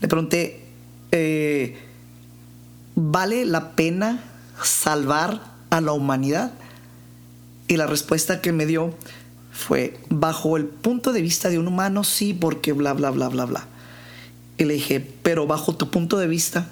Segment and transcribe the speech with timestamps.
[0.00, 0.60] Le pregunté,
[1.12, 1.76] eh,
[2.94, 4.22] ¿vale la pena
[4.62, 5.40] salvar
[5.70, 6.52] a la humanidad?
[7.66, 8.94] Y la respuesta que me dio
[9.52, 13.44] fue, bajo el punto de vista de un humano, sí, porque bla, bla, bla, bla,
[13.44, 13.66] bla.
[14.56, 16.68] Y le dije, pero bajo tu punto de vista,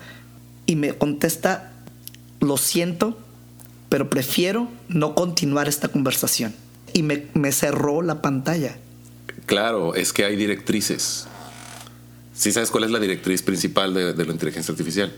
[0.67, 1.73] y me contesta,
[2.41, 3.19] lo siento,
[3.89, 6.55] pero prefiero no continuar esta conversación.
[6.93, 8.77] Y me, me cerró la pantalla.
[9.47, 11.29] Claro, es que hay directrices.
[12.37, 15.13] ¿Sí sabes cuál es la directriz principal de, de la inteligencia artificial?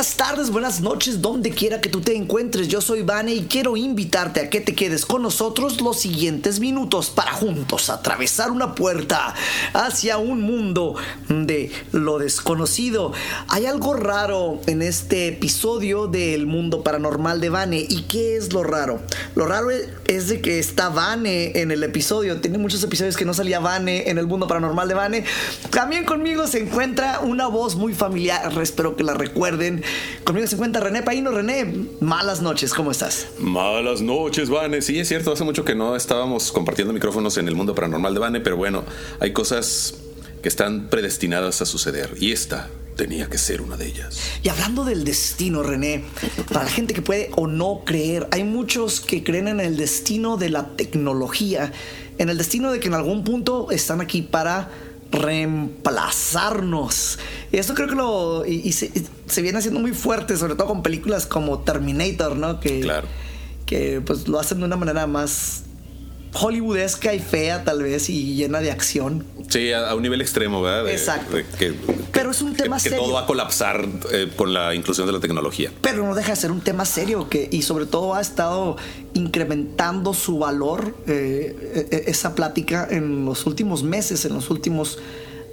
[0.00, 2.68] Buenas tardes, buenas noches, donde quiera que tú te encuentres.
[2.68, 7.10] Yo soy Vane y quiero invitarte a que te quedes con nosotros los siguientes minutos
[7.10, 9.34] para juntos atravesar una puerta
[9.74, 10.96] hacia un mundo
[11.28, 13.12] de lo desconocido.
[13.48, 17.84] Hay algo raro en este episodio del mundo paranormal de Vane.
[17.86, 19.02] ¿Y qué es lo raro?
[19.34, 19.68] Lo raro
[20.06, 22.40] es de que está Vane en el episodio.
[22.40, 25.24] Tiene muchos episodios que no salía Vane en el mundo paranormal de Vane.
[25.68, 28.50] También conmigo se encuentra una voz muy familiar.
[28.62, 29.84] Espero que la recuerden.
[30.24, 31.30] Conmigo se encuentra René Paino.
[31.30, 32.74] René, malas noches.
[32.74, 33.28] ¿Cómo estás?
[33.38, 34.82] Malas noches, Vane.
[34.82, 38.20] Sí, es cierto, hace mucho que no estábamos compartiendo micrófonos en el mundo paranormal de
[38.20, 38.84] Vane, pero bueno,
[39.18, 39.94] hay cosas
[40.42, 44.20] que están predestinadas a suceder y esta tenía que ser una de ellas.
[44.42, 46.04] Y hablando del destino, René,
[46.52, 50.36] para la gente que puede o no creer, hay muchos que creen en el destino
[50.36, 51.72] de la tecnología,
[52.18, 54.70] en el destino de que en algún punto están aquí para
[55.10, 57.18] reemplazarnos.
[57.52, 58.44] Y esto creo que lo.
[58.46, 58.90] Y, y se,
[59.26, 62.60] se viene haciendo muy fuerte, sobre todo con películas como Terminator, ¿no?
[62.60, 63.08] Que, Claro.
[63.66, 65.64] que pues lo hacen de una manera más
[66.32, 69.24] hollywoodesca y fea, tal vez, y llena de acción.
[69.48, 70.84] Sí, a, a un nivel extremo, ¿verdad?
[70.84, 71.34] De- Exacto.
[71.36, 71.74] de que,
[72.12, 73.04] Pero es un tema que, que serio.
[73.04, 75.72] todo va a colapsar eh, con la inclusión de la tecnología.
[75.82, 78.76] pero no deja de ser un tema serio que y sobre todo ha estado
[79.14, 84.98] incrementando su valor eh, e- e- esa plática en los últimos meses, en los últimos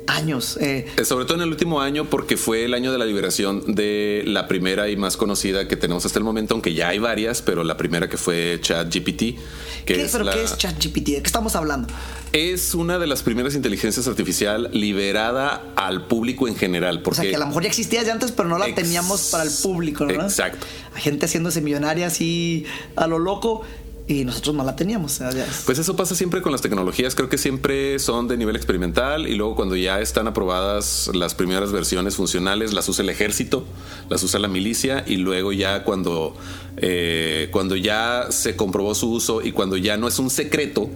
[0.08, 0.58] años.
[0.62, 3.76] Eh, Eh, Sobre todo en el último año, porque fue el año de la liberación
[3.76, 7.42] de la primera y más conocida que tenemos hasta el momento, aunque ya hay varias,
[7.42, 9.38] pero la primera que fue ChatGPT, que
[9.86, 11.06] ¿qué, es, ¿Pero la- qué es ChatGPT?
[11.10, 11.88] ¿De qué estamos hablando?
[12.34, 16.98] es una de las primeras inteligencias artificial liberada al público en general.
[16.98, 18.76] O Porque sea, que a lo mejor ya existía ya antes, pero no la Ex-
[18.76, 20.24] teníamos para el público, ¿no?
[20.24, 20.66] Exacto.
[20.94, 22.66] Hay gente haciéndose millonaria así
[22.98, 23.62] a lo loco
[24.08, 25.20] y nosotros no la teníamos.
[25.20, 29.28] es- Pues eso pasa siempre con las tecnologías, creo que siempre son de nivel experimental
[29.28, 33.66] y luego cuando ya están aprobadas las primeras versiones funcionales las usa el ejército,
[34.10, 36.36] las usa la milicia y luego ya cuando,
[36.78, 40.90] eh, cuando ya se comprobó su uso y cuando ya no es un secreto,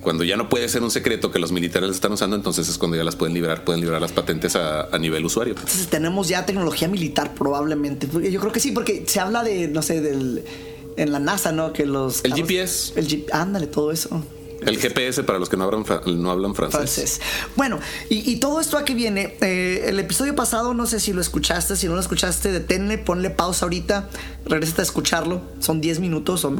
[0.00, 2.96] cuando ya no puede ser un secreto que los militares están usando, entonces es cuando
[2.96, 5.54] ya las pueden liberar, pueden liberar las patentes a, a nivel usuario.
[5.56, 8.08] Entonces tenemos ya tecnología militar probablemente.
[8.30, 10.44] Yo creo que sí, porque se habla de, no sé, del
[10.96, 11.72] en la NASA, ¿no?
[11.72, 12.92] Que los El GPS.
[12.98, 14.22] el G- ándale, todo eso.
[14.64, 15.84] El GPS para los que no hablan,
[16.22, 16.78] no hablan francés.
[16.78, 17.20] francés.
[17.56, 19.36] Bueno, y, y todo esto a qué viene.
[19.40, 23.30] Eh, el episodio pasado, no sé si lo escuchaste, si no lo escuchaste, deténle, ponle
[23.30, 24.08] pausa ahorita,
[24.46, 25.42] regresa a escucharlo.
[25.58, 26.54] Son 10 minutos, son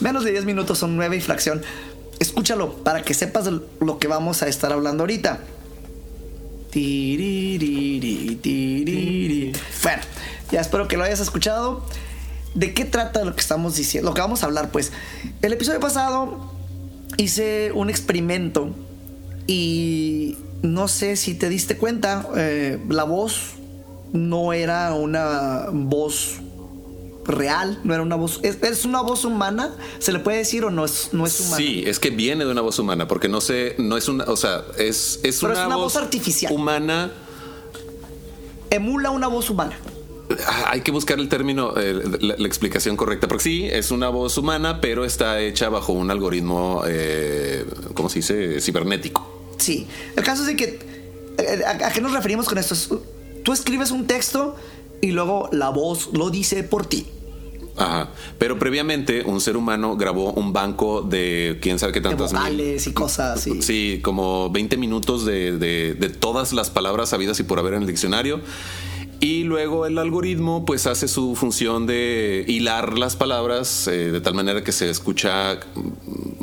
[0.00, 1.60] menos de 10 minutos, son 9 y fracción.
[2.18, 3.46] Escúchalo para que sepas
[3.80, 5.40] lo que vamos a estar hablando ahorita.
[9.82, 10.02] Bueno,
[10.50, 11.84] ya espero que lo hayas escuchado.
[12.54, 14.10] ¿De qué trata lo que estamos diciendo?
[14.10, 14.92] Lo que vamos a hablar, pues.
[15.42, 16.52] El episodio pasado
[17.16, 18.74] hice un experimento
[19.46, 23.54] y no sé si te diste cuenta, eh, la voz
[24.12, 26.40] no era una voz
[27.24, 28.40] real, no era una voz.
[28.42, 29.74] ¿Es, es una voz humana?
[29.98, 31.56] ¿Se le puede decir o no es, no es humana?
[31.56, 34.36] Sí, es que viene de una voz humana, porque no sé, no es una, o
[34.36, 36.52] sea, es, es, Pero una, es una voz artificial.
[36.52, 37.10] Humana.
[38.70, 39.76] Emula una voz humana.
[40.66, 44.38] Hay que buscar el término, eh, la, la explicación correcta, porque sí, es una voz
[44.38, 48.60] humana, pero está hecha bajo un algoritmo, eh, ¿cómo se dice?
[48.60, 49.52] Cibernético.
[49.58, 49.86] Sí.
[50.16, 50.78] El caso es de que.
[51.38, 52.74] eh, ¿A, a qué nos referimos con esto?
[52.74, 52.88] Es,
[53.42, 54.56] Tú escribes un texto
[55.02, 57.06] y luego la voz lo dice por ti.
[57.76, 58.08] Ajá.
[58.38, 62.40] Pero previamente un ser humano grabó un banco de quién sabe qué De tantas mil-
[62.40, 63.60] vocales y cosas así.
[63.62, 67.82] Sí, como 20 minutos de, de- de todas las palabras sabidas y por haber en
[67.82, 68.40] el diccionario.
[69.24, 74.34] Y luego el algoritmo pues hace su función de hilar las palabras eh, de tal
[74.34, 75.60] manera que se escucha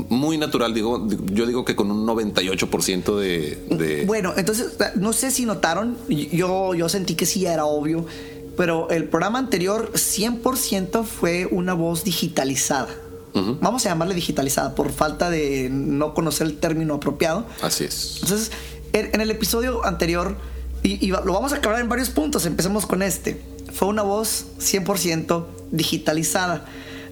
[0.10, 0.74] muy natural.
[0.74, 4.06] Digo, yo digo que con un 98% de, de...
[4.07, 8.07] Bueno, entonces, no sé si notaron, yo, yo sentí que sí era obvio,
[8.57, 12.89] pero el programa anterior 100% fue una voz digitalizada.
[13.36, 17.45] Vamos a llamarle digitalizada por falta de no conocer el término apropiado.
[17.62, 18.22] Así es.
[18.24, 18.51] Entonces,
[18.92, 20.36] en, en el episodio anterior,
[20.83, 23.39] y, lo vamos a acabar en varios puntos, empecemos con este.
[23.72, 26.66] Fue una voz 100% digitalizada.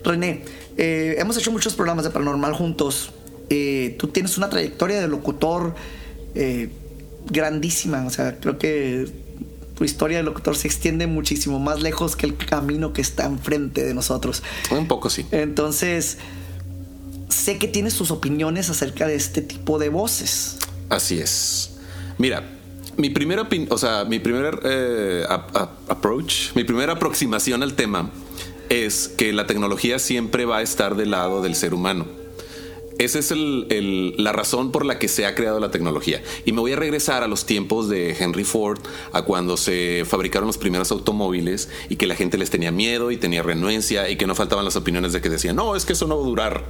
[0.03, 0.43] René,
[0.77, 3.11] eh, hemos hecho muchos programas de paranormal juntos.
[3.49, 5.75] Eh, tú tienes una trayectoria de locutor
[6.35, 6.69] eh,
[7.29, 8.05] grandísima.
[8.05, 9.07] O sea, creo que
[9.75, 13.83] tu historia de locutor se extiende muchísimo más lejos que el camino que está enfrente
[13.83, 14.43] de nosotros.
[14.71, 15.25] Un poco sí.
[15.31, 16.17] Entonces,
[17.29, 20.57] sé que tienes tus opiniones acerca de este tipo de voces.
[20.89, 21.71] Así es.
[22.17, 22.58] Mira,
[22.99, 28.11] mi primera, o sea, mi primer eh, ap- ap- approach, mi primera aproximación al tema
[28.69, 32.05] es que la tecnología siempre va a estar del lado del ser humano.
[32.99, 36.21] Esa es el- el- la razón por la que se ha creado la tecnología.
[36.45, 38.79] Y me voy a regresar a los tiempos de Henry Ford,
[39.13, 43.15] a cuando se fabricaron los primeros automóviles y que la gente les tenía miedo y
[43.15, 46.07] tenía renuencia y que no faltaban las opiniones de que decían, no, es que eso
[46.07, 46.65] no va a durar.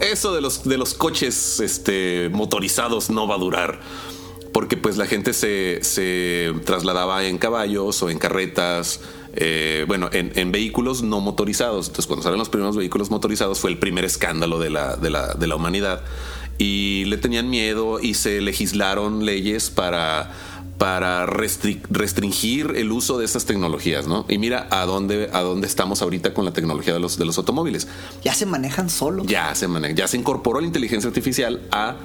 [0.00, 3.80] eso de los, de los coches este, motorizados no va a durar.
[4.52, 9.00] Porque pues la gente se, se trasladaba en caballos o en carretas,
[9.34, 11.86] eh, bueno, en, en vehículos no motorizados.
[11.88, 15.34] Entonces cuando salen los primeros vehículos motorizados fue el primer escándalo de la, de la,
[15.34, 16.02] de la humanidad.
[16.56, 20.32] Y le tenían miedo y se legislaron leyes para,
[20.76, 24.24] para restri- restringir el uso de estas tecnologías, ¿no?
[24.28, 27.38] Y mira a dónde, a dónde estamos ahorita con la tecnología de los, de los
[27.38, 27.86] automóviles
[28.24, 29.26] Ya se manejan solos.
[29.28, 31.96] ya se maneja, ya se incorporó la inteligencia artificial a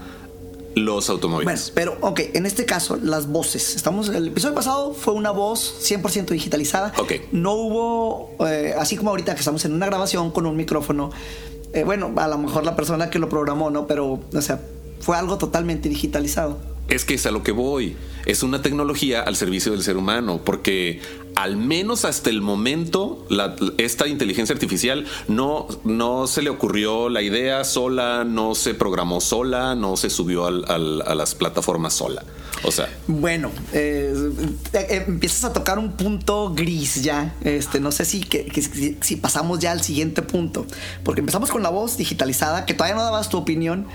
[0.76, 1.72] los Bueno, automóviles.
[1.74, 3.76] pero ok, en este caso, las voces.
[3.76, 6.94] Estamos, el episodio pasado fue una voz 100% digitalizada.
[6.98, 7.14] Ok.
[7.32, 11.12] No hubo, eh, así como ahorita que estamos en una grabación con un micrófono.
[11.74, 13.88] eh, bueno, a lo mejor la persona que lo programó, ¿no?
[13.88, 14.62] Pero, o sea,
[15.04, 16.60] fue algo totalmente digitalizado.
[16.90, 17.96] Es que es a lo que voy.
[18.26, 21.02] Es una tecnología al servicio del ser humano, porque
[21.36, 27.22] al menos hasta el momento la- esta inteligencia artificial no, no se le ocurrió la
[27.22, 32.24] idea sola, no se programó sola, no se subió al- al- a las plataformas sola.
[32.66, 34.14] O sea, Bueno, eh,
[34.74, 37.36] eh, empiezas a tocar un punto gris ya.
[37.42, 40.66] Este, no sé si, que- si pasamos ya al siguiente punto.
[41.04, 43.88] Porque empezamos con la voz digitalizada, que todavía no dabas tu opinión.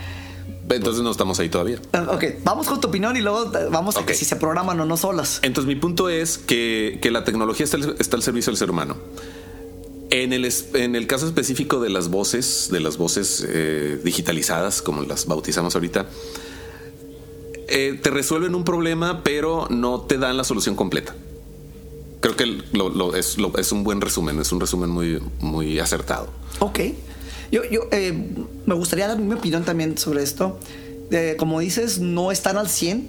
[0.77, 1.81] Entonces no estamos ahí todavía.
[1.93, 4.79] Eh, Ok, vamos con tu opinión y luego eh, vamos a que si se programan
[4.81, 5.41] o no solas.
[5.43, 8.71] Entonces mi punto es que, que la tecnología está, al- está al servicio del ser
[8.71, 8.97] humano.
[10.11, 15.03] En el, en el caso específico de las voces, de las voces eh, digitalizadas, como
[15.03, 16.07] las bautizamos ahorita,
[17.69, 21.15] eh, te resuelven un problema, pero no te dan la solución completa.
[22.21, 25.79] Creo que lo- lo- es, lo- es un buen resumen, es un resumen muy, muy
[25.79, 26.29] acertado.
[26.61, 26.81] Ok.
[27.51, 28.13] Yo, yo eh,
[28.67, 30.59] me gustaría dar mi opinión también sobre esto.
[31.11, 33.09] Eh, como dices, no están al 100,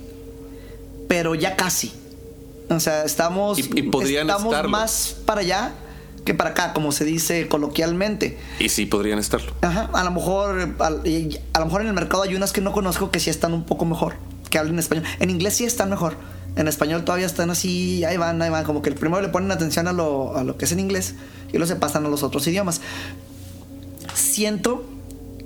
[1.07, 1.91] pero ya casi.
[2.69, 4.69] O sea, estamos, Y- y podrían estamos estarlo.
[4.69, 5.73] más para allá
[6.25, 8.37] que para acá, como se dice coloquialmente.
[8.59, 9.53] Y sí podrían estarlo.
[9.61, 13.09] Ajá, a lo mejor a, lo mejor en el mercado hay unas que no conozco
[13.09, 14.13] que sí están un poco mejor,
[14.49, 15.05] que hablen español.
[15.19, 16.15] En inglés sí están mejor.
[16.55, 19.51] En español todavía están así, ahí van, ahí van, como que el primero le ponen
[19.51, 21.15] atención a lo, a lo que es en inglés
[21.49, 22.81] y luego se pasan a los otros idiomas.
[24.13, 24.83] Siento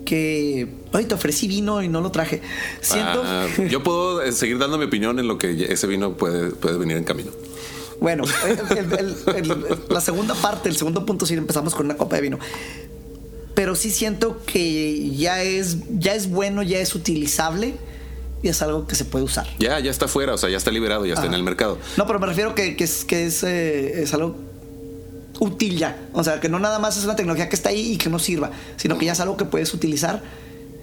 [0.06, 0.68] que...
[0.92, 2.42] Ay, te ofrecí vino y no lo traje.
[2.82, 3.24] Siento...
[3.26, 6.78] Ah, yo puedo eh, seguir dando mi opinión en lo que ese vino puede, puede
[6.78, 7.32] venir en camino.
[8.02, 8.24] Bueno,
[8.78, 12.22] el- el- el- la segunda parte, el segundo punto, sí empezamos con una copa de
[12.24, 12.40] vino.
[13.56, 17.76] Pero sí siento que ya es, ya es bueno, ya es utilizable
[18.42, 19.48] y es algo que se puede usar.
[19.60, 21.78] Ya, ya está fuera, o sea, ya está liberado, ya está en el mercado.
[21.96, 24.36] No, pero me refiero que, que es, que es, eh, es algo
[25.44, 26.08] útil ya.
[26.14, 28.20] O sea, que no nada más es una tecnología que está ahí y que no
[28.20, 30.24] sirva, sino que ya es algo que puedes utilizar.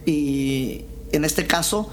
[0.06, 1.88] Y en este caso,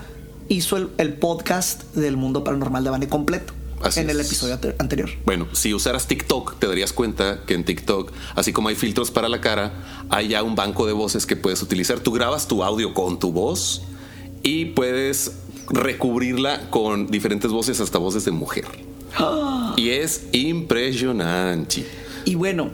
[0.49, 4.27] hizo el, el podcast del mundo paranormal de Bane completo Así en el es.
[4.27, 5.09] episodio ante- anterior.
[5.25, 9.29] Bueno, si usaras TikTok, te darías cuenta que en TikTok, así como hay filtros para
[9.29, 11.99] la cara, hay ya un banco de voces que puedes utilizar.
[11.99, 13.81] Tú grabas tu audio con tu voz
[14.43, 15.31] y puedes
[15.69, 18.65] recubrirla con diferentes voces, hasta voces de mujer.
[19.75, 21.85] Y es impresionante.
[22.27, 22.71] Y bueno,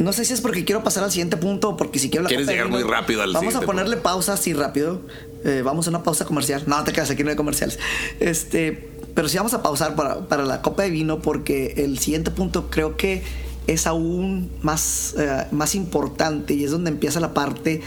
[0.00, 2.28] no sé si es porque quiero pasar al siguiente punto o porque si quiero la
[2.28, 5.02] Quieres llegar muy rápido al Vamos a ponerle pausa así rápido.
[5.44, 6.64] Eh, vamos a una pausa comercial.
[6.66, 7.78] No, te quedas aquí, no hay comerciales.
[8.18, 12.32] Este, pero sí vamos a pausar para, para la copa de vino porque el siguiente
[12.32, 13.22] punto creo que
[13.68, 17.82] es aún más, eh, más importante y es donde empieza la parte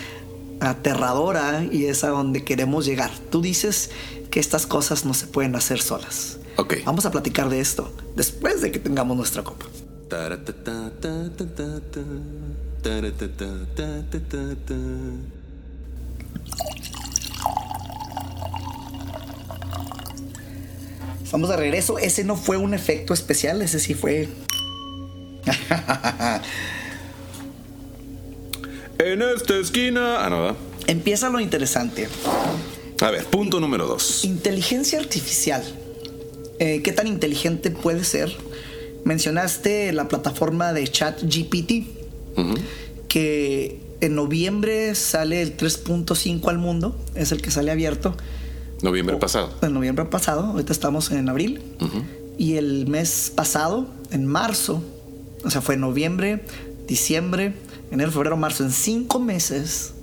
[0.61, 3.11] aterradora y es a donde queremos llegar.
[3.31, 3.89] Tú dices
[4.31, 6.37] que estas cosas no se pueden hacer solas.
[6.55, 6.75] Ok.
[6.85, 9.65] Vamos a platicar de esto después de que tengamos nuestra copa.
[21.23, 21.97] Estamos de regreso.
[21.97, 24.29] Ese no fue un efecto especial, ese sí fue.
[28.97, 30.25] En esta esquina.
[30.25, 30.55] Ah, no.
[30.87, 32.07] Empieza lo interesante.
[33.01, 34.23] A ver, punto número dos.
[34.23, 35.63] Inteligencia artificial.
[36.59, 38.35] Eh, ¿Qué tan inteligente puede ser?
[39.05, 41.71] Mencionaste la plataforma de ChatGPT,
[42.37, 42.55] Ujú.
[43.07, 48.15] que en noviembre sale el 3.5 al mundo, es el que sale abierto.
[48.81, 49.51] Noviembre pasado.
[49.61, 51.61] En noviembre pasado, ahorita estamos en abril.
[52.37, 54.83] Y el mes pasado, en marzo,
[55.45, 56.43] o sea, fue noviembre,
[56.87, 57.53] diciembre,
[57.91, 59.93] enero, febrero, marzo, en cinco meses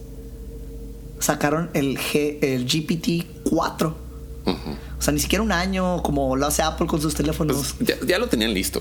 [1.19, 3.97] sacaron el, G, el GPT 4.
[4.47, 4.57] Ujú.
[5.03, 7.75] O sea, ni siquiera un año como lo hace Apple con sus teléfonos.
[7.77, 8.81] Pues ya, ya lo tenían listo.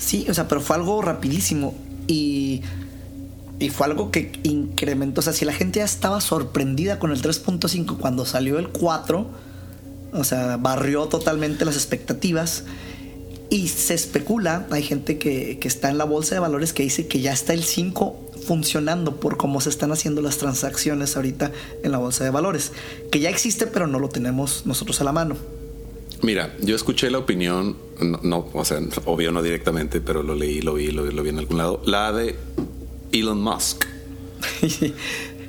[0.00, 1.76] Sí, o sea, pero fue algo rapidísimo.
[2.08, 2.62] Y,
[3.60, 5.20] y fue algo que incrementó.
[5.20, 9.30] O sea, si la gente ya estaba sorprendida con el 3.5 cuando salió el 4,
[10.12, 12.64] o sea, barrió totalmente las expectativas.
[13.48, 17.06] Y se especula, hay gente que, que está en la bolsa de valores que dice
[17.06, 21.50] que ya está el 5 funcionando por cómo se están haciendo las transacciones ahorita
[21.82, 22.72] en la bolsa de valores.
[23.10, 25.36] Que ya existe, pero no lo tenemos nosotros a la mano.
[26.22, 30.62] Mira, yo escuché la opinión, no, no, o sea, obvio no directamente, pero lo leí,
[30.62, 32.36] lo vi, lo, lo vi en algún lado, la de
[33.12, 33.84] Elon Musk.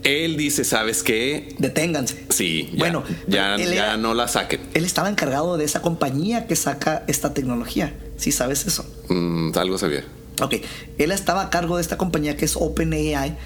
[0.04, 1.56] Él dice, ¿sabes qué?
[1.58, 2.26] Deténganse.
[2.30, 4.62] Sí, ya, Bueno, ya, ya era- no la saquen.
[4.76, 7.96] Él estaba encargado de esa compañía que saca esta tecnología.
[8.18, 8.86] Si sabes eso.
[9.10, 10.04] Mm, algo sabía.
[10.42, 10.56] Ok,
[10.98, 13.38] él estaba a cargo de esta compañía que es OpenAI,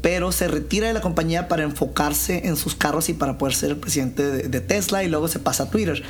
[0.00, 3.70] pero se retira de la compañía para enfocarse en sus carros y para poder ser
[3.70, 6.02] el presidente de, de Tesla y luego se pasa a Twitter.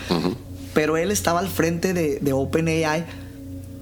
[0.74, 3.04] Pero él estaba al frente de, de OpenAI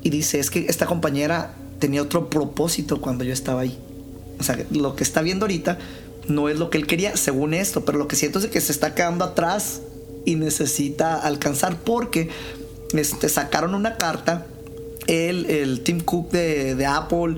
[0.02, 3.78] y dice, es que esta compañera tenía otro propósito cuando yo estaba ahí.
[4.38, 5.78] O sea, lo que está viendo ahorita
[6.28, 8.72] no es lo que él quería, según esto, pero lo que siento es que se
[8.72, 9.80] está quedando atrás
[10.24, 12.28] y necesita alcanzar porque
[12.92, 14.46] este, sacaron una carta,
[15.06, 17.36] él, el Tim Cook de, de Apple,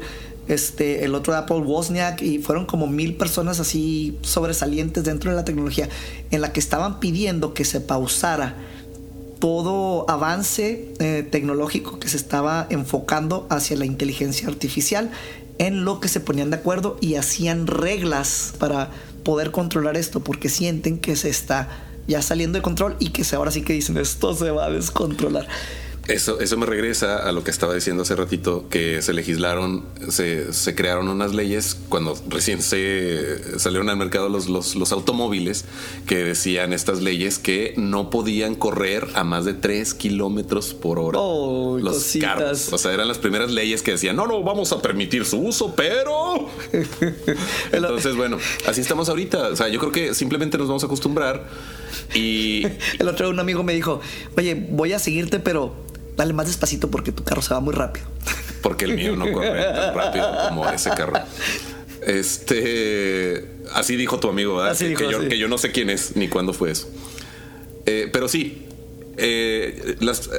[0.48, 5.36] este, el otro de Apple, Wozniak, y fueron como mil personas así sobresalientes dentro de
[5.36, 5.88] la tecnología,
[6.30, 8.56] en la que estaban pidiendo que se pausara
[9.38, 15.10] todo avance eh, tecnológico que se estaba enfocando hacia la inteligencia artificial,
[15.58, 18.90] en lo que se ponían de acuerdo y hacían reglas para
[19.24, 21.68] poder controlar esto, porque sienten que se está
[22.06, 25.46] ya saliendo de control y que ahora sí que dicen esto se va a descontrolar.
[26.08, 30.54] Eso, eso me regresa a lo que estaba diciendo hace ratito, que se legislaron, se,
[30.54, 35.66] se crearon unas leyes cuando recién se salieron al mercado los, los, los automóviles
[36.06, 41.18] que decían estas leyes que no podían correr a más de 3 kilómetros por hora.
[41.20, 42.34] Oh, los cositas.
[42.34, 42.72] carros.
[42.72, 45.74] O sea, eran las primeras leyes que decían, no, no, vamos a permitir su uso,
[45.76, 46.48] pero...
[47.72, 49.48] Entonces, bueno, así estamos ahorita.
[49.48, 51.46] O sea, yo creo que simplemente nos vamos a acostumbrar
[52.14, 52.62] y...
[52.98, 54.00] El otro día un amigo me dijo,
[54.38, 55.74] oye, voy a seguirte, pero
[56.18, 58.06] dale más despacito porque tu carro se va muy rápido.
[58.62, 61.14] porque el mío no corre tan rápido como ese carro.
[62.28, 64.72] Este, así dijo tu amigo, ¿verdad?
[64.72, 65.28] Así que, dijo, que yo, así.
[65.28, 66.88] que yo no sé quién es ni cuándo fue eso.
[67.86, 68.66] Eh, pero sí,
[69.16, 70.30] eh, las-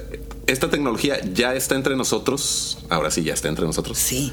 [0.47, 2.79] esta tecnología ya está entre nosotros.
[2.89, 3.97] Ahora sí, ya está entre nosotros.
[3.97, 4.31] Sí.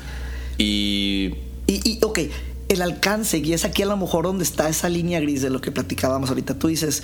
[0.59, 1.35] Y
[1.69, 2.21] Y, y, ok,
[2.69, 5.61] el alcance, y es aquí a lo mejor donde está esa línea gris de lo
[5.61, 6.59] que platicábamos ahorita.
[6.59, 7.03] Tú dices,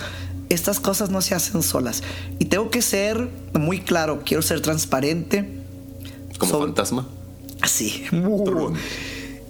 [0.49, 2.03] estas cosas no se hacen solas.
[2.39, 5.49] Y tengo que ser muy claro, quiero ser transparente.
[6.39, 7.09] como fantasma.
[7.61, 8.05] Así.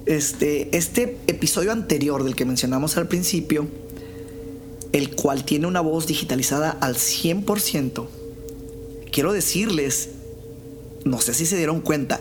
[0.04, 3.68] Este, este episodio anterior del que mencionamos al principio,
[4.92, 8.06] el cual tiene una voz digitalizada al 100%,
[9.12, 10.10] quiero decirles,
[11.04, 12.20] no sé si se dieron cuenta,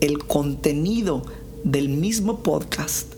[0.00, 1.24] el contenido
[1.64, 3.12] del mismo podcast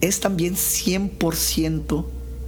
[0.00, 2.04] es también 100%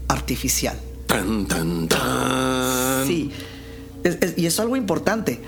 [0.08, 0.78] artificial.
[1.10, 3.06] Tan, tan, tan.
[3.06, 3.30] Sí.
[4.04, 5.40] Es- es- y eso es algo importante.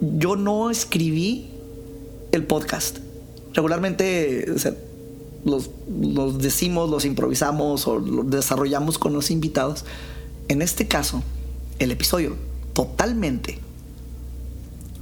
[0.00, 1.50] Yo no escribí
[2.32, 2.98] el podcast.
[3.54, 4.74] Regularmente o sea,
[5.44, 9.84] los, los decimos, los improvisamos o los desarrollamos con los invitados.
[10.48, 11.22] En este caso,
[11.78, 12.36] el episodio
[12.72, 13.58] totalmente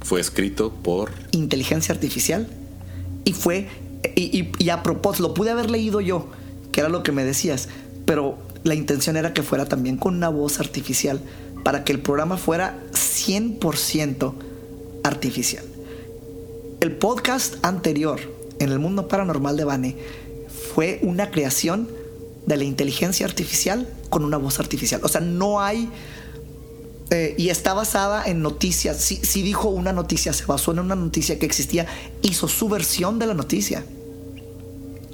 [0.01, 1.11] Fue escrito por.
[1.31, 2.47] inteligencia artificial
[3.25, 3.67] y fue
[4.15, 6.27] y, y- y a propósito lo pude haber leído yo
[6.71, 7.67] que era lo que me decías
[8.05, 11.21] pero la intención era que fuera también con una voz artificial
[11.63, 14.33] para que el programa fuera 100%
[15.03, 15.63] artificial
[16.79, 18.19] el podcast anterior
[18.59, 19.95] en el mundo paranormal de Bane
[20.73, 21.89] fue una creación
[22.45, 25.01] de la inteligencia artificial con una voz artificial.
[25.03, 25.89] O sea, no hay...
[27.09, 28.97] eh, y está basada en noticias.
[28.97, 31.85] Si, si dijo una noticia, se basó en una noticia que existía,
[32.21, 33.83] hizo su versión de la noticia.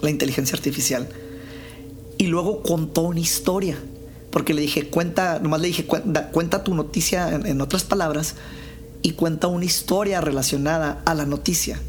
[0.01, 1.09] La inteligencia artificial.
[2.17, 3.77] Y luego contó una historia.
[4.31, 8.35] Porque le dije, cuenta, nomás le dije, cuenta, cuenta tu noticia en, en otras palabras
[9.01, 11.79] y cuenta una historia relacionada a la noticia.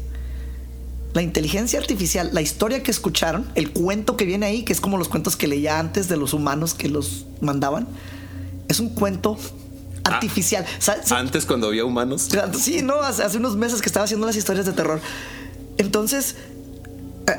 [1.13, 4.97] La inteligencia artificial, la historia que escucharon, el cuento que viene ahí, que es como
[4.97, 7.87] los cuentos que leía antes de los humanos que los mandaban,
[8.67, 9.37] es un cuento
[10.03, 10.65] artificial.
[10.79, 12.29] Sa- sa- Antes, cuando había humanos.
[12.59, 15.01] Sí, no, hace, hace unos meses que estaba haciendo las historias de terror.
[15.77, 16.35] Entonces,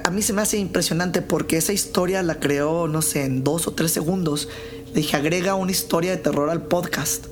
[0.04, 3.66] a, mí se me hace impresionante porque esa historia la creó, no sé, en dos
[3.66, 4.48] o tres segundos.
[4.94, 7.26] Le dije, agrega una historia de terror al podcast.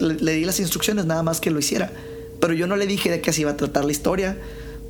[0.00, 1.90] Le, di las instrucciones nada más que lo hiciera.
[2.40, 4.36] Pero yo no le dije de qué se iba a tratar la historia.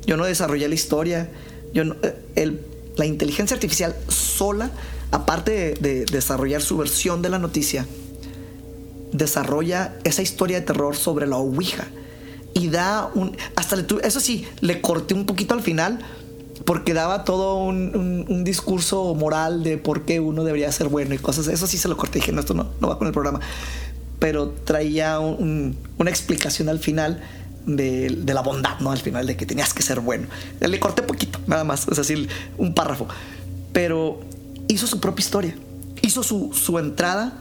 [0.05, 1.29] Yo no desarrollé la historia.
[1.73, 1.95] Yo no-
[2.35, 2.59] eh,
[2.95, 4.71] la inteligencia artificial sola,
[5.11, 7.85] aparte de- de desarrollar su versión de la noticia,
[9.11, 11.87] desarrolla esa historia de terror sobre la Ouija
[12.53, 15.99] y da un hasta le eso sí le corté un poquito al final
[16.65, 21.13] porque daba todo un, un- un discurso moral de por qué uno debería ser bueno
[21.15, 21.47] y cosas.
[21.47, 23.39] Eso sí se lo corté dije no esto no, no va con el programa
[24.19, 27.21] pero traía un- un- una explicación al final
[27.65, 30.27] de, de la bondad no al final de que tenías que ser bueno.
[30.59, 33.07] Le corté poquito nada más es decir un párrafo.
[33.71, 34.19] Pero
[34.67, 35.55] hizo su propia historia
[36.01, 37.33] hizo su, su entrada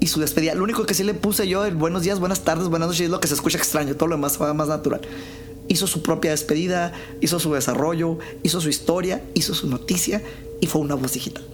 [0.00, 0.54] y su despedida.
[0.54, 3.10] Lo único que sí le puse yo, el buenos días, buenas tardes, buenas noches, es
[3.10, 5.00] lo que se escucha extraño, todo lo demás va más natural.
[5.68, 10.22] Hizo su propia despedida, hizo su desarrollo, hizo su historia, hizo su noticia
[10.60, 11.44] y fue una voz digital.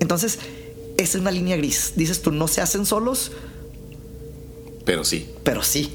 [0.00, 0.38] Entonces,
[0.96, 1.92] esa es una línea gris.
[1.96, 3.30] Dices tú, no se hacen solos,
[4.84, 5.28] Pero sí.
[5.44, 5.92] pero sí.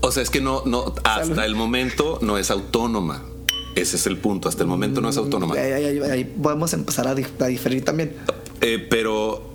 [0.00, 3.24] O sea, es que no, no, hasta el momento no es autónoma.
[3.74, 4.48] Ese es el punto.
[4.48, 5.54] Hasta el momento no es autónoma.
[5.54, 8.14] Ahí, ahí- ahí- ahí podemos empezar a, dif- a diferir también.
[8.62, 9.52] Eh, pero,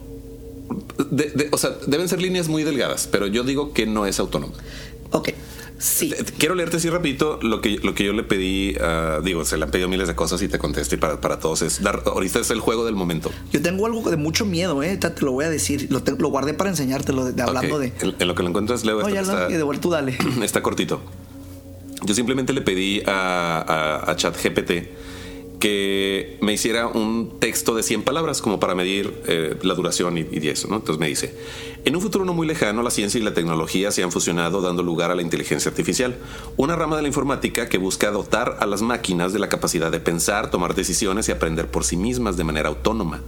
[1.10, 4.20] de- de- o sea, deben ser líneas muy delgadas, pero yo digo que no es
[4.20, 4.54] autónoma.
[5.12, 5.30] Ok,
[5.82, 6.14] sí.
[6.18, 9.58] Eh, Quiero leerte así rapidito lo que, lo que yo le pedí, ah, digo, se
[9.58, 11.62] le han pedido miles de cosas y te contesté para, para todos.
[11.62, 13.32] Es dar, ahorita es el juego del momento.
[13.52, 14.96] Yo tengo algo de mucho miedo, ¿eh?
[14.98, 15.88] Te lo voy a decir.
[15.90, 17.94] Lo, te- lo guardé para enseñártelo, de, de- hablando Ok, de...
[18.02, 20.18] En, en lo que lo encuentras, leo No, ya está- y de vuelta tú dale.
[20.44, 21.02] está cortito.
[22.04, 24.72] Yo simplemente le pedí a, a, a ChatGPT
[25.60, 30.26] que me hiciera un texto de 100 palabras como para medir eh, la duración y,
[30.32, 30.78] y eso, ¿no?
[30.78, 31.36] Entonces me dice,
[31.84, 34.84] en un futuro no muy lejano la ciencia y la tecnología se han fusionado dando
[34.84, 36.16] lugar a la inteligencia artificial,
[36.56, 40.00] una rama de la informática que busca dotar a las máquinas de la capacidad de
[40.00, 43.22] pensar, tomar decisiones y aprender por sí mismas de manera autónoma.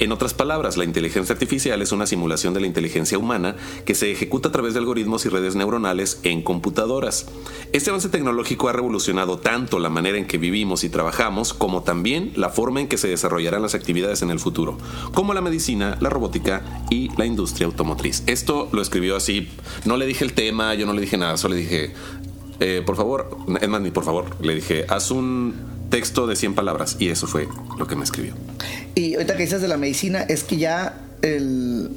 [0.00, 4.12] En otras palabras, la inteligencia artificial es una simulación de la inteligencia humana que se
[4.12, 7.26] ejecuta a través de algoritmos y redes neuronales en computadoras.
[7.72, 12.32] Este avance tecnológico ha revolucionado tanto la manera en que vivimos y trabajamos como también
[12.36, 14.76] la forma en que se desarrollarán las actividades en el futuro,
[15.14, 17.93] como la medicina, la robótica y la industria automotriz.
[18.26, 19.48] Esto lo escribió así,
[19.84, 21.92] no le dije el tema, yo no le dije nada, solo le dije,
[22.60, 25.54] eh, por favor, es más, ni por favor, le dije, haz un
[25.90, 28.34] texto de 100 palabras y eso fue lo que me escribió.
[28.94, 31.90] Y ahorita que dices de la medicina, es que ya el,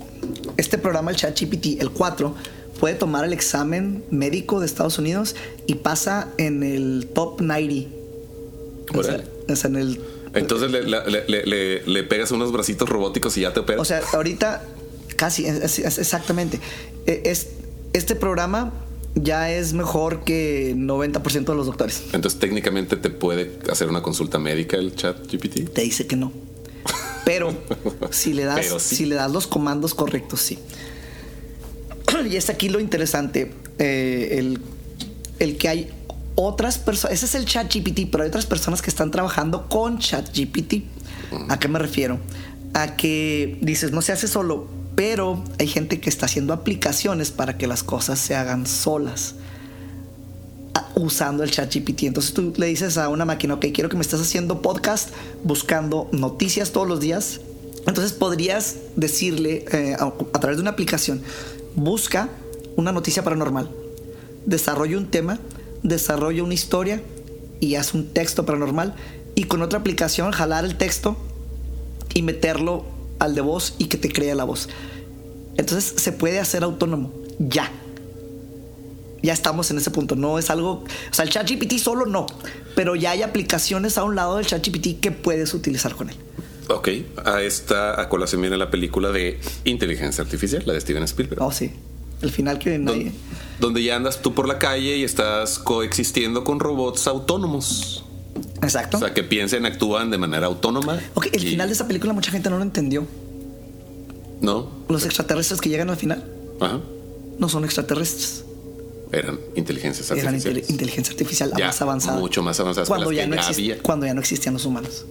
[0.57, 2.35] este programa, el ChatGPT, el 4,
[2.79, 7.89] puede tomar el examen médico de Estados Unidos y pasa en el top 90.
[8.93, 9.23] O sea, Órale.
[9.49, 10.01] o sea, en el.
[10.33, 13.81] Entonces le, le- le- le- le pegas unos bracitos robóticos y ya te operas.
[13.81, 14.63] O sea, ahorita
[15.17, 16.59] casi, es- es- es exactamente.
[17.05, 17.47] E- Es,
[17.93, 18.71] este programa
[19.15, 22.03] ya es mejor que 90% de los doctores.
[22.13, 25.65] Entonces técnicamente te puede hacer una consulta médica el chat GPT.
[25.73, 26.31] Te dice que no.
[27.25, 27.53] Pero
[28.11, 28.95] si le das, Pero sí.
[28.95, 30.59] si le das los comandos correctos, sí.
[32.29, 34.59] Y es aquí lo interesante, eh, el,
[35.39, 35.89] el que hay
[36.35, 39.99] otras personas, ese es el chat GPT, pero hay otras personas que están trabajando con
[39.99, 40.83] chat GPT.
[41.49, 42.17] ¿A qué me refiero?
[42.73, 47.55] A que dices, no se hace solo, pero hay gente que está haciendo aplicaciones para
[47.55, 49.35] que las cosas se hagan solas
[50.95, 52.05] usando el chat GPT.
[52.05, 55.11] Entonces tú le dices a una máquina, ok, quiero que me estés haciendo podcast
[55.43, 57.41] buscando noticias todos los días.
[57.85, 61.21] Entonces podrías decirle eh, a, a través de una aplicación,
[61.75, 62.29] busca
[62.75, 63.69] una noticia paranormal,
[64.47, 65.37] desarrolla un tema,
[65.83, 67.03] desarrolla una historia
[67.59, 68.95] y haz un texto paranormal.
[69.35, 71.17] Y con otra aplicación jalar el texto
[72.15, 74.69] y meterlo al de voz y que te crea la voz.
[75.57, 77.71] Entonces se puede hacer autónomo, ya.
[79.23, 80.15] Ya estamos en ese punto.
[80.15, 80.83] No es algo.
[81.11, 82.27] O sea, el ChatGPT solo no.
[82.75, 86.15] Pero ya hay aplicaciones a un lado del ChatGPT que puedes utilizar con él.
[86.69, 86.89] Ok,
[87.25, 91.41] a esta a colación viene la película de inteligencia artificial, la de Steven Spielberg.
[91.41, 91.71] Oh, sí.
[92.21, 93.05] El final que nadie.
[93.05, 93.13] Don-
[93.59, 98.03] donde ya andas tú por la calle y estás coexistiendo con robots autónomos.
[98.61, 98.97] Exacto.
[98.97, 100.99] O sea, que piensen, actúan de manera autónoma.
[101.13, 103.05] ok, el y- final de esa película mucha gente no lo entendió.
[104.41, 104.69] No.
[104.89, 106.23] Los extraterrestres que llegan al final
[106.59, 106.79] Ajá.
[107.39, 108.43] no son extraterrestres.
[109.11, 110.63] Eran inteligencias Eran artificiales.
[110.63, 112.19] inte- inteligencia artificial Ya, más avanzada.
[112.19, 113.79] mucho más avanzadas que cuando ya no ya exist- había.
[113.81, 115.05] Cuando ya no existían los humanos.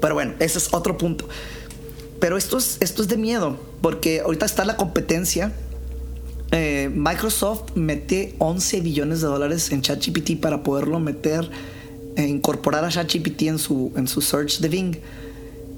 [0.00, 1.26] Pero bueno, ese es otro punto.
[2.20, 5.52] Pero esto es, esto es de miedo, porque ahorita está la competencia.
[6.50, 11.48] Eh, Microsoft mete 11 billones de dólares en ChatGPT para poderlo meter,
[12.16, 14.96] incorporar a ChatGPT en su, en su search de Bing.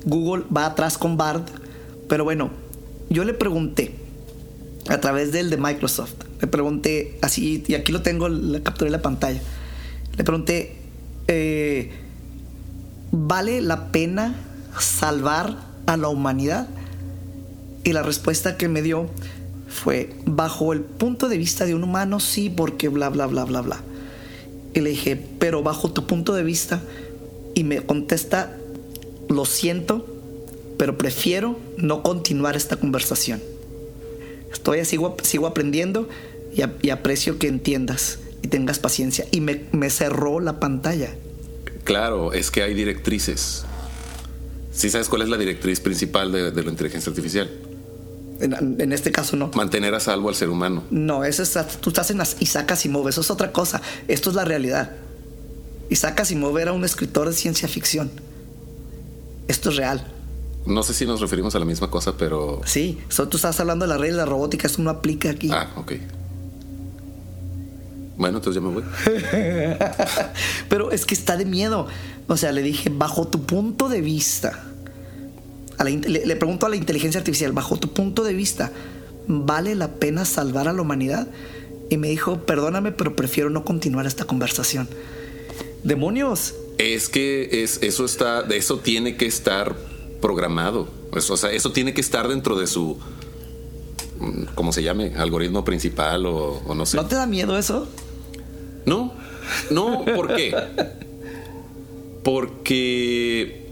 [0.04, 1.44] Google va atrás con Bard.
[2.08, 2.50] Pero bueno,
[3.10, 3.94] yo le pregunté
[4.88, 6.14] a través del de Microsoft.
[6.40, 9.40] Le pregunté así, y aquí lo tengo, la capturé la pantalla.
[10.16, 10.76] Le pregunté,
[11.28, 11.90] eh,
[13.10, 14.34] ¿vale la pena
[14.78, 16.68] salvar a la humanidad?
[17.82, 19.08] Y la respuesta que me dio
[19.68, 23.60] fue, bajo el punto de vista de un humano, sí, porque bla, bla, bla, bla,
[23.60, 23.80] bla.
[24.74, 26.82] Y le dije, pero bajo tu punto de vista,
[27.54, 28.56] y me contesta,
[29.28, 30.06] lo siento,
[30.76, 33.40] pero prefiero no continuar esta conversación.
[34.52, 36.08] Estoy, sigo, sigo aprendiendo
[36.52, 39.26] y, aprecio que entiendas y tengas paciencia.
[39.30, 41.14] Y me, cerró la pantalla.
[41.84, 43.64] Claro, es que hay directrices.
[44.72, 47.48] ¿Sí sabes cuál es la directriz principal de la inteligencia artificial?
[48.44, 49.50] En, en este caso no.
[49.54, 50.84] Mantener a salvo al ser humano.
[50.90, 53.80] No, eso es, tú estás en las Isaac Asimov, eso es otra cosa.
[54.08, 54.92] Esto es la realidad.
[55.90, 58.10] Isaac Asimov era un escritor de ciencia ficción.
[59.48, 60.06] Esto es real.
[60.66, 62.60] No sé si nos referimos a la misma cosa, pero...
[62.64, 65.50] Sí, so, tú estás hablando de la regla de la robótica, esto no aplica aquí.
[65.52, 65.92] Ah, ok.
[68.16, 68.84] Bueno, entonces ya me voy.
[70.68, 71.88] Pero es que está de miedo.
[72.28, 74.64] O sea, le dije, bajo tu punto de vista,
[75.78, 78.72] a la in- le, le pregunto a la inteligencia artificial, bajo tu punto de vista,
[79.26, 81.28] ¿vale la pena salvar a la humanidad?
[81.90, 84.88] Y me dijo, perdóname, pero prefiero no continuar esta conversación.
[85.82, 86.54] Demonios.
[86.78, 89.76] Es que es, eso está, eso tiene que estar
[90.20, 90.88] programado.
[91.10, 92.98] Pues, o sea, eso tiene que estar dentro de su,
[94.18, 95.12] mm, ¿cómo se llame?
[95.16, 96.96] Algoritmo principal o, o no sé.
[96.96, 97.86] ¿No te da miedo eso?
[98.86, 99.12] No,
[99.70, 100.54] no, ¿por qué?
[102.24, 103.63] Porque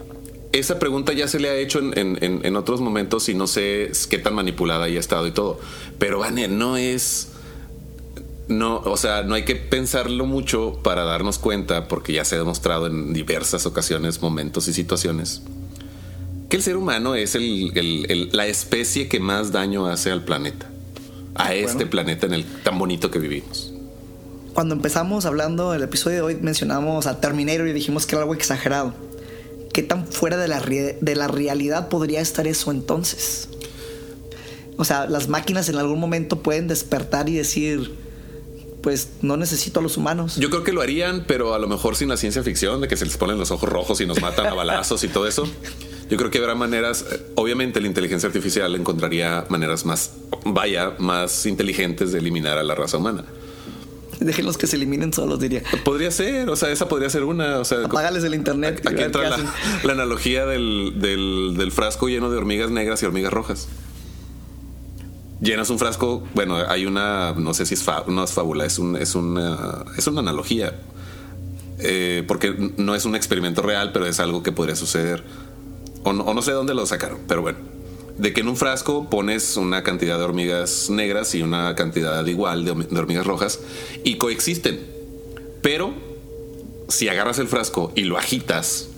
[0.53, 3.91] esa pregunta ya se le ha hecho en, en- en- otros momentos y no sé
[4.11, 5.59] qué tan manipulada haya estado y todo.
[5.99, 7.29] Pero, Vane, no es.
[8.49, 12.39] No, o sea, no hay que pensarlo mucho para darnos cuenta, porque ya se ha
[12.39, 15.43] demostrado en diversas ocasiones, momentos y situaciones,
[16.51, 20.25] que el ser humano es el- el- el- la especie que más daño hace al
[20.25, 20.69] planeta.
[21.35, 23.73] A este planeta en el tan bonito que vivimos.
[24.53, 28.35] Cuando empezamos hablando el episodio de hoy, mencionamos a Terminator y dijimos que era algo
[28.35, 28.93] exagerado.
[29.73, 33.49] ¿Qué tan fuera de la, de la realidad podría estar eso entonces?
[34.77, 37.95] O sea, las máquinas en algún momento pueden despertar y decir,
[38.83, 40.37] pues no necesito a los humanos.
[40.37, 42.97] Yo creo que lo harían, pero a lo mejor sin la ciencia ficción de que
[42.97, 45.49] se les ponen los ojos rojos y nos matan a balazos y todo eso.
[46.11, 50.13] Yo creo que habrá maneras, eh, obviamente la inteligencia artificial encontraría maneras más,
[50.45, 53.25] vaya, más inteligentes de eliminar a la raza humana.
[54.27, 55.63] Déjenlos que se eliminen solos, diría.
[55.85, 58.87] Podría ser, o sea, esa podría ser una, o sea, Apágales el internet.
[58.87, 59.31] aquí entra
[59.85, 63.69] la, analogía del, del- del frasco lleno de hormigas negras y hormigas rojas.
[65.41, 68.79] Llenas un frasco, bueno, hay una, no sé si es, fa- no es fábula, es,
[68.79, 70.79] un, es, una, es una analogía.
[71.81, 75.25] Eh, porque no es un experimento real, pero es algo que podría suceder.
[76.05, 77.59] O no, o no sé dónde lo sacaron, pero bueno.
[78.23, 82.65] De que en un frasco pones una cantidad de hormigas negras y una cantidad igual
[82.65, 83.59] de, hormi- de hormigas rojas
[84.05, 84.79] y coexisten.
[85.61, 85.93] Pero
[86.89, 88.89] si agarras el frasco y lo agitas,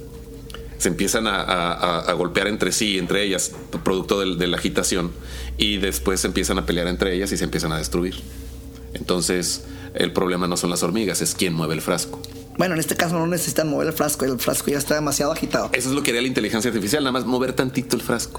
[0.76, 5.10] se empiezan a, a- a- a golpear entre sí, entre ellas, producto de la agitación,
[5.56, 8.16] y después se empiezan a pelear entre ellas y se empiezan a destruir.
[8.92, 12.20] Entonces, el problema no son las hormigas, es quién mueve el frasco.
[12.58, 15.70] Bueno, en este caso no necesitan mover el frasco, el frasco ya está demasiado agitado.
[15.72, 18.38] Eso es lo que haría la inteligencia artificial, nada más mover tantito el frasco.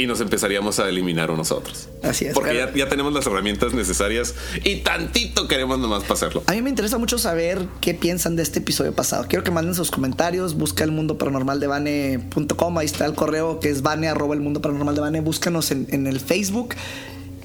[0.00, 1.88] Y nos empezaríamos a eliminar unos a otros.
[2.02, 2.32] Así es.
[2.34, 4.34] Porque ya, ya tenemos las herramientas necesarias
[4.64, 6.42] y tantito queremos nomás pasarlo.
[6.46, 9.26] A mí me interesa mucho saber qué piensan de este episodio pasado.
[9.28, 10.54] Quiero que manden sus comentarios.
[10.54, 12.78] Busca el mundo paranormal de Bane.com.
[12.78, 15.20] Ahí está el correo que es Bane arroba el mundo paranormal de Bane.
[15.20, 16.74] Búscanos en, en el Facebook.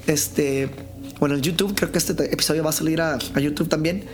[0.06, 0.70] Este.
[1.20, 1.74] Bueno, el YouTube.
[1.74, 4.04] Creo que este te- episodio va a salir a, a YouTube también.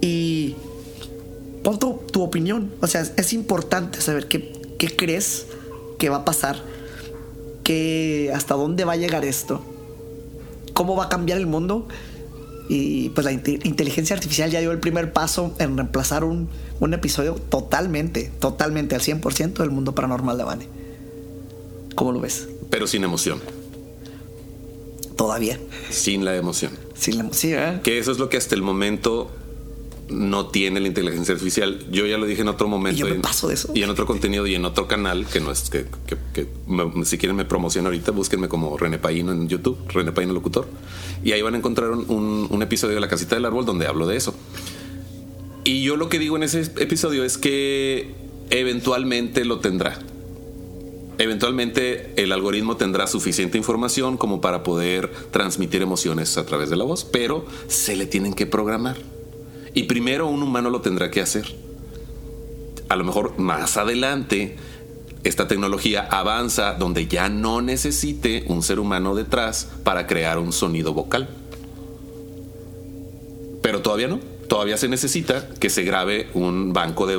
[0.00, 0.54] Y.
[1.64, 2.72] Pon tu, tu opinión.
[2.80, 5.46] O sea, es importante saber qué, qué crees
[5.98, 6.56] que va a pasar.
[8.34, 9.62] Hasta dónde va a llegar esto.
[10.72, 11.86] Cómo va a cambiar el mundo.
[12.68, 16.94] Y pues la inte- inteligencia artificial ya dio el primer paso en reemplazar un, un
[16.94, 20.68] episodio totalmente, totalmente al 100% del mundo paranormal de Bane.
[21.96, 22.48] ¿Cómo lo ves?
[22.70, 23.40] Pero sin emoción.
[25.16, 25.58] todavía.
[25.90, 26.72] sin la emoción.
[26.94, 27.82] Sí, la, ¿verdad?
[27.82, 29.30] Que eso es lo que hasta el momento
[30.10, 31.86] no tiene la inteligencia artificial.
[31.90, 32.96] Yo ya lo dije en otro momento.
[32.96, 33.70] Y yo me en- paso de eso.
[33.74, 37.04] Y en otro contenido y en otro canal, que no es que, que- que me-
[37.04, 40.66] si quieren me promociono ahorita, búsquenme como René Paino en YouTube, René Paino Locutor.
[41.24, 43.86] Y ahí van a encontrar un, un- un episodio de La Casita del Árbol donde
[43.86, 44.34] hablo de eso.
[45.64, 48.14] Y yo lo que digo en ese episodio es que
[48.50, 49.98] eventualmente lo tendrá.
[51.18, 56.84] Eventualmente el algoritmo tendrá suficiente información como para poder transmitir emociones a través de la
[56.84, 58.96] voz, pero se le tienen que programar.
[59.74, 61.54] Y primero un humano lo tendrá que hacer.
[62.88, 64.56] A lo mejor más adelante
[65.22, 70.94] esta tecnología avanza donde ya no necesite un ser humano detrás para crear un sonido
[70.94, 71.28] vocal.
[73.62, 74.18] Pero todavía no.
[74.48, 77.16] Todavía se necesita que se grabe un banco de,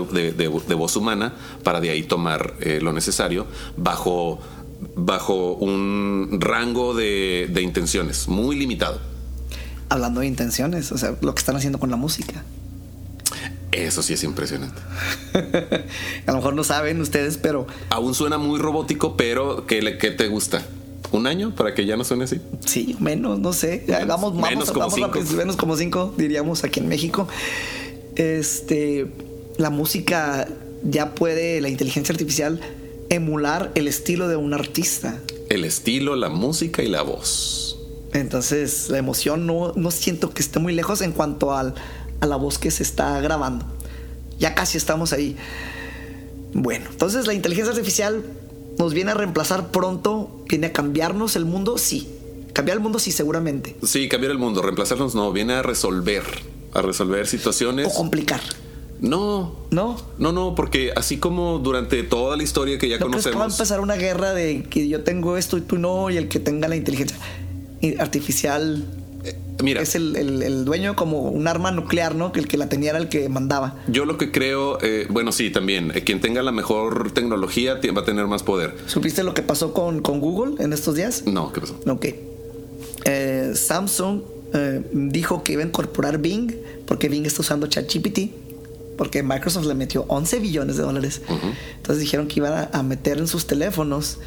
[0.75, 1.33] voz humana
[1.63, 3.45] para de ahí tomar eh, lo necesario
[3.77, 4.39] bajo,
[4.95, 9.11] bajo un rango de intenciones muy limitado.
[9.91, 12.43] Hablando de intenciones, o sea, lo que están haciendo con la música.
[13.73, 14.82] Eso sí es impresionante.
[16.25, 20.12] A lo mejor no saben ustedes, pero Aún suena muy robótico, pero ¿qué, le- qué
[20.12, 20.65] te gusta?
[21.12, 22.39] ¿Un año para que ya no suene así?
[22.65, 23.84] sí, menos, no sé.
[23.88, 25.08] Menos- vamos, vamos, menos como vamos cinco.
[25.13, 27.27] rápido, menos como cinco, diríamos aquí en México.
[28.15, 29.08] Este,
[29.58, 30.47] la música
[30.84, 32.60] ya puede, la inteligencia artificial,
[33.10, 35.19] emular el estilo de un artista.
[35.49, 37.70] El estilo, la música y la voz.
[38.13, 41.74] Entonces, la emoción no, no siento que esté muy lejos en cuanto al,
[42.19, 43.65] a la voz que se está grabando.
[44.39, 45.38] Ya casi estamos ahí.
[46.54, 48.24] Bueno, entonces la inteligencia artificial
[48.78, 52.10] nos viene a reemplazar pronto, viene a cambiarnos el mundo, sí.
[52.54, 53.78] Cambiar el mundo, sí, seguramente.
[53.84, 56.24] Sí, cambiar el mundo, reemplazarnos no, viene a resolver,
[56.74, 57.88] a resolver situaciones.
[57.88, 58.41] O complicar,
[59.00, 59.95] No, ¿no?
[60.17, 63.36] no, no, porque así como durante toda la historia que ya ¿No crees que va
[63.36, 66.10] a conocemos, empezar una guerra de que yo tengo esto y tú no?
[66.10, 67.15] Y el que tenga la inteligencia
[67.99, 68.83] artificial
[69.63, 72.31] mira, es el, el- el dueño como un arma nuclear, ¿no?
[72.31, 73.75] Que el que la tenía era el que mandaba.
[73.87, 78.01] yo lo que creo, eh, bueno, sí, también, eh, quien tenga la mejor tecnología va
[78.01, 78.75] a tener más poder.
[78.87, 81.23] ¿Supiste lo que pasó con, con Google en estos días?
[81.27, 81.77] No, ¿qué pasó?
[81.87, 82.05] Ok.
[83.05, 84.21] Eh, Samsung
[84.53, 86.51] eh, dijo que iba a incorporar Bing
[86.85, 88.31] porque Bing está usando ChatGPT.
[88.97, 91.21] Porque Microsoft le metió 11 billones de dólares.
[91.77, 94.19] Entonces dijeron que iban a, a meter en sus teléfonos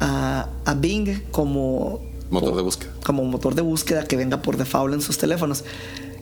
[0.00, 2.90] a, a Bing como, Motor de búsqueda.
[3.08, 5.64] Como motor de búsqueda que venga por default en sus teléfonos.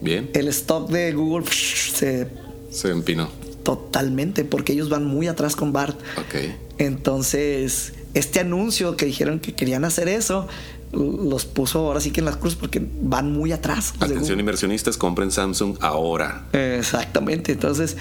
[0.00, 2.28] Bien, El stock de Google se
[2.70, 3.28] se empinó.
[3.64, 5.98] totalmente porque ellos van muy atrás con BART.
[6.16, 6.34] Ok.
[6.78, 10.46] Entonces, este anuncio que dijeron que querían hacer eso,
[10.92, 13.94] los puso ahora sí que en las cruz porque van muy atrás.
[13.98, 16.46] Atención inversionistas, compren Samsung ahora.
[16.52, 17.52] Exactamente.
[17.52, 17.96] Entonces,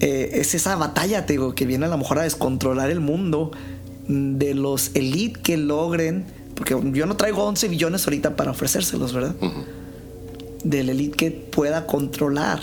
[0.00, 3.50] eh, es esa batalla, te digo, que viene a lo mejor a descontrolar el mundo
[4.06, 9.34] de los elite que logren, porque yo no traigo 11 billones ahorita para ofrecérselos, ¿verdad?
[9.40, 9.64] Ujú.
[10.62, 12.60] Del elite que pueda controlar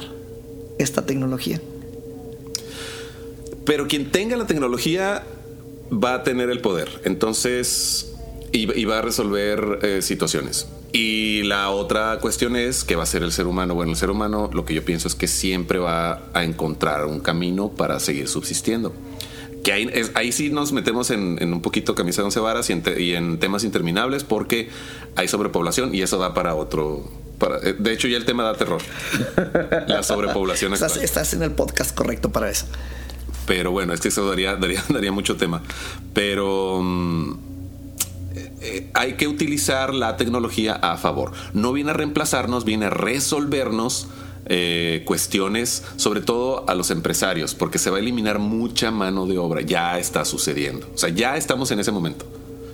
[0.78, 1.62] esta tecnología.
[3.66, 5.24] Pero quien tenga la tecnología
[5.92, 6.90] va a tener el poder.
[7.04, 8.14] Entonces,
[8.52, 10.68] y, y va a resolver eh, situaciones.
[10.94, 13.76] Y la otra cuestión es qué va a ser el ser humano.
[13.76, 17.20] Bueno, el ser humano lo que yo pienso es que siempre va a encontrar un
[17.22, 18.94] camino para seguir subsistiendo.
[19.64, 22.70] Que ahí, es- ahí sí nos metemos en, en un poquito camisa de once varas
[22.70, 24.70] y en, te- y en temas interminables porque
[25.16, 27.08] hay sobrepoblación y eso da para otro.
[27.38, 28.82] Para, eh, de hecho, ya el tema da terror.
[29.88, 32.66] La sobrepoblación Estás, estás en el podcast correcto para eso.
[33.48, 35.62] Pero bueno, es que eso daría, daría, daría mucho tema.
[36.14, 37.32] Pero mm,
[38.36, 41.32] eh, eh, hay que utilizar la tecnología a favor.
[41.54, 44.08] No viene a reemplazarnos, viene a resolvernos
[44.46, 49.38] eh, cuestiones, sobre todo a los empresarios, porque se va a eliminar mucha mano de
[49.38, 49.62] obra.
[49.62, 50.88] Ya está sucediendo.
[50.94, 52.26] O sea, ya estamos en ese momento.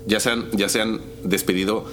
[0.06, 1.86] Ya se han, ya se han despedido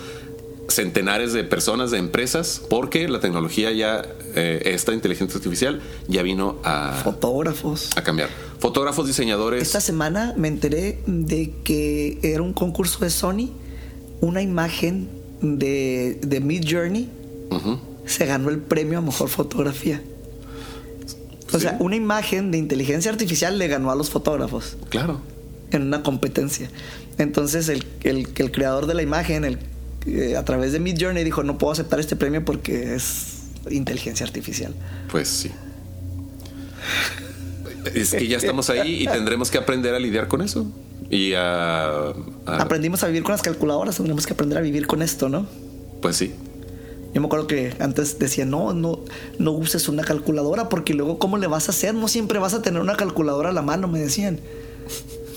[0.69, 4.03] centenares de personas, de empresas, porque la tecnología ya,
[4.35, 7.91] eh, esta inteligencia artificial ya vino a, Fotógrafos.
[7.97, 8.31] a cambiar.
[8.59, 9.63] Fotógrafos, diseñadores.
[9.63, 13.51] Esta semana me enteré de que era un concurso de Sony,
[14.21, 15.09] una imagen
[15.43, 17.11] de, de Mid Journey.
[18.07, 20.03] Se ganó el premio a mejor fotografía.
[21.49, 21.61] O Sí.
[21.61, 25.21] sea, una imagen de inteligencia artificial le ganó a los fotógrafos Claro.
[25.71, 26.69] en una competencia.
[27.19, 29.59] Entonces el, el, el creador de la imagen, el,
[30.07, 33.39] eh, a través de Mid Journey, dijo, no puedo aceptar este premio porque es
[33.71, 34.75] inteligencia artificial.
[35.11, 35.51] Pues sí.
[37.95, 40.67] Es que ya estamos ahí y tendremos que aprender a lidiar con eso.
[41.11, 41.87] Y a.
[41.87, 42.13] a-
[42.47, 45.47] Aprendimos a vivir con las calculadoras, tendremos que aprender a vivir con esto, ¿no?
[46.01, 46.33] pues sí.
[47.15, 48.99] Yo me acuerdo que antes decía, no, no,
[49.39, 51.95] no uses una calculadora porque luego ¿cómo le vas a hacer?
[51.95, 54.41] No siempre vas a tener una calculadora a la mano, me decían.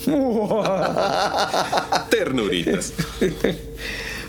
[2.10, 2.92] Ternuritas.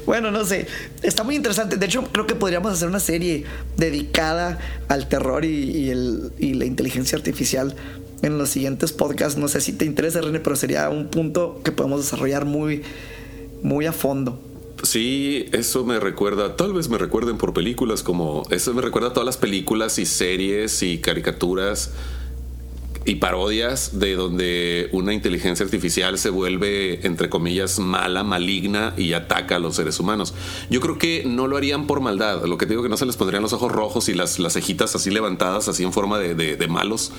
[0.06, 0.66] Bueno, no sé.
[1.04, 1.78] Está muy interesante.
[1.78, 3.44] De hecho, creo que podríamos hacer una serie
[3.78, 4.58] dedicada
[4.88, 7.76] al terror y, y el, y la inteligencia artificial
[8.24, 9.38] en los siguientes podcasts.
[9.38, 12.82] No sé si te interesa, René, pero sería un punto que podemos desarrollar muy,
[13.62, 14.42] muy a fondo.
[14.84, 19.14] Sí, eso me recuerda, tal vez me recuerden por películas como, eso me recuerda a
[19.14, 21.92] todas las películas y series y caricaturas
[23.06, 29.56] y parodias de donde una inteligencia artificial se vuelve, entre comillas, mala, maligna y ataca
[29.56, 30.34] a los seres humanos.
[30.70, 32.46] Yo creo que no lo harían por maldad.
[32.46, 34.54] Lo que te digo que no se les pondrían los ojos rojos y las, las
[34.54, 37.12] cejitas así levantadas, así en forma de, malos.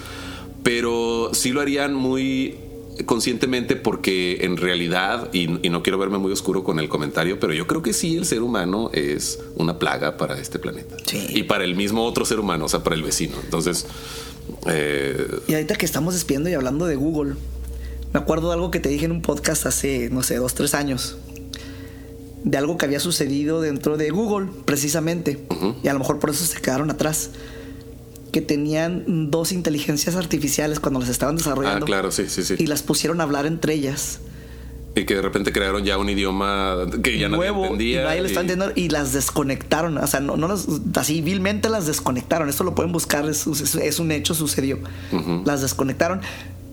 [0.63, 2.57] Pero sí lo harían muy
[3.07, 7.53] conscientemente porque en realidad, y, y no quiero verme muy oscuro con el comentario, pero
[7.53, 10.97] yo creo que sí el ser humano es una plaga para este planeta.
[11.07, 11.27] Sí.
[11.31, 13.37] Y para el mismo otro ser humano, o sea, para el vecino.
[13.45, 13.87] Entonces,
[14.67, 17.35] eh, Y ahorita que estamos despidiendo y hablando de Google,
[18.13, 20.75] me acuerdo de algo que te dije en un podcast hace, no sé, dos, tres
[20.75, 21.17] años.
[22.43, 25.47] De algo que había sucedido dentro de Google, precisamente.
[25.83, 27.31] Y a lo mejor por eso se quedaron atrás.
[28.33, 31.85] Que tenían dos inteligencias artificiales cuando las estaban desarrollando.
[31.85, 32.55] ah, claro, sí, sí, sí.
[32.59, 34.21] Y las pusieron a hablar entre ellas.
[34.97, 38.01] Y que de repente crearon ya un idioma que ya nadie nuevo entendía.
[38.01, 39.97] y nadie lo está y- entendiendo y las desconectaron.
[39.99, 40.67] O sea, no, no las,
[40.97, 42.49] así vilmente las desconectaron.
[42.49, 43.47] Esto lo pueden buscar, es,
[44.01, 44.79] un hecho, sucedió.
[45.45, 46.21] Las desconectaron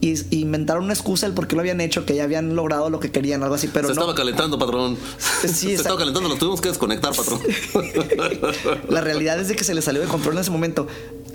[0.02, 2.89] y y inventaron una excusa el por qué lo habían hecho, que ya habían logrado
[2.91, 4.02] lo que querían, algo así, pero se no.
[4.02, 4.96] estaba calentando, patrón.
[5.17, 5.70] Sí, se exacto.
[5.74, 7.39] estaba calentando, lo tuvimos que desconectar, patrón.
[8.89, 10.88] La realidad es de que se les salió de control en ese momento.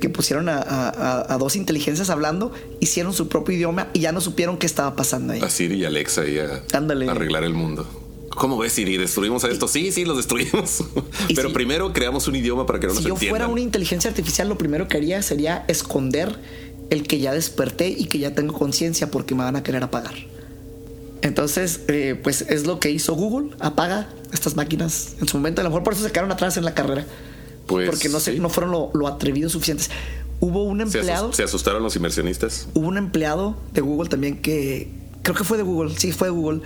[0.03, 4.11] Que pusieron a, a- a- a dos inteligencias hablando, hicieron su propio idioma y ya
[4.11, 5.41] no supieron qué estaba pasando ahí.
[5.41, 7.09] a Siri y Alexa y a Ándale.
[7.09, 7.87] arreglar el mundo.
[8.31, 8.97] ¿Cómo ves, Siri?
[8.97, 9.69] ¿Destruimos a esto?
[9.69, 10.83] Sí, sí, los destruimos.
[11.37, 13.39] Pero si- primero creamos un idioma para que no si nos yo entiendan.
[13.43, 16.37] fuera una inteligencia artificial, lo primero que haría sería esconder
[16.91, 20.15] el que ya desperté y que ya tengo conciencia porque me van a querer apagar.
[21.23, 25.61] Entonces, eh, pues es lo que hizo Google, apaga estas máquinas en su momento.
[25.61, 27.07] A lo mejor por eso se quedaron atrás en la carrera.
[27.67, 28.41] Pues, porque no, se- sí.
[28.41, 29.91] no fueron lo, lo atrevidos suficientes.
[30.41, 32.67] Hubo un ¿Se, asus- empleado, se asustaron los inversionistas.
[32.75, 34.89] hubo un empleado de Google también que
[35.23, 36.61] creo que fue de Google, sí fue de Google,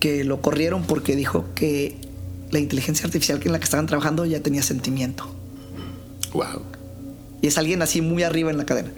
[0.00, 1.96] que lo corrieron porque dijo que
[2.50, 5.28] la inteligencia artificial en la que estaban trabajando ya tenía sentimiento.
[6.32, 6.62] Wow.
[7.42, 8.90] Y es alguien así muy arriba en la cadena.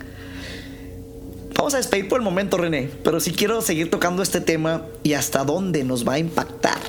[1.56, 5.12] Vamos a despedir por el momento, René, pero sí quiero seguir tocando este tema y
[5.12, 6.80] hasta dónde nos va a impactar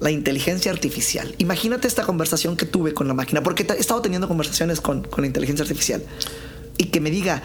[0.00, 1.34] la inteligencia artificial.
[1.38, 5.22] Imagínate esta conversación que tuve con la máquina, porque he estado teniendo conversaciones con, con
[5.22, 6.02] la inteligencia artificial
[6.76, 7.42] y que me diga,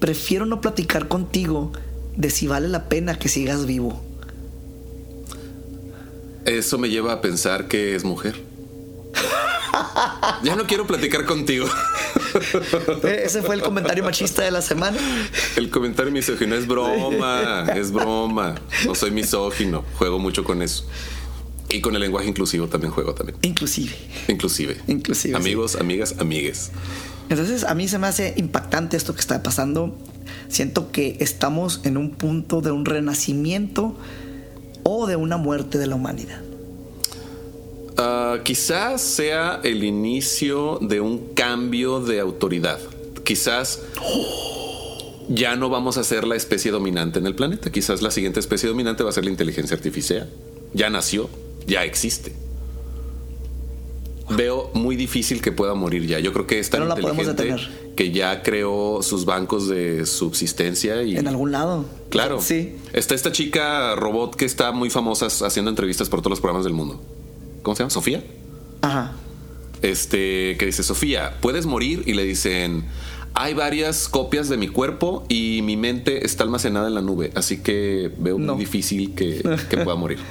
[0.00, 1.72] prefiero no platicar contigo
[2.16, 4.02] de si vale la pena que sigas vivo.
[6.44, 8.36] Eso me lleva a pensar que es mujer.
[10.42, 11.66] ya no quiero platicar contigo.
[13.02, 14.98] Eh, Ese fue el comentario machista de la semana.
[15.56, 18.56] El comentario misógino es broma, es broma.
[18.84, 20.84] No soy misógino, juego mucho con eso.
[21.68, 23.38] Y con el lenguaje inclusivo también juego también.
[23.42, 23.92] Inclusive.
[24.28, 24.76] Inclusive.
[24.86, 25.42] Inclusive, sí.
[25.42, 26.70] Amigos, amigas, amigues.
[27.28, 29.96] Entonces a mí se me hace impactante esto que está pasando.
[30.48, 33.96] Siento que estamos en un punto de un renacimiento
[34.84, 36.40] o de una muerte de la humanidad.
[37.98, 42.78] Ah, quizás sea el inicio de un cambio de autoridad.
[43.24, 43.80] Quizás
[45.28, 47.72] ya no vamos a ser la especie dominante en el planeta.
[47.72, 50.30] Quizás la siguiente especie dominante va a ser la inteligencia artificial.
[50.74, 51.28] Ya nació,
[51.66, 52.32] ya existe.
[54.28, 56.18] Veo muy difícil que pueda morir ya.
[56.18, 57.56] Yo creo que es tan Pero inteligente
[57.94, 61.84] que ya creó sus bancos de subsistencia y En algún lado.
[62.10, 62.40] Claro.
[62.40, 62.74] Sí.
[62.92, 66.72] Está esta chica robot que está muy famosa haciendo entrevistas por todos los programas del
[66.74, 67.00] mundo.
[67.62, 67.90] ¿Cómo se llama?
[67.90, 68.24] Sofía.
[68.82, 69.12] Ajá.
[69.82, 72.84] Este, que dice, Sofía, puedes morir y le dicen,
[73.34, 77.58] hay varias copias de mi cuerpo y mi mente está almacenada en la nube, así
[77.62, 78.54] que veo No.
[78.54, 80.18] muy difícil que, que pueda morir.